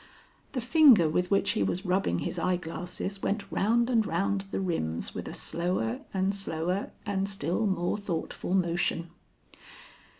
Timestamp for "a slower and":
5.27-6.33